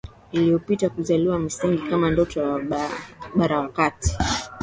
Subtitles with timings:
[0.31, 2.59] iliyopita Ilizaliwa kimsingi kama mto wa
[3.35, 4.17] bara wakati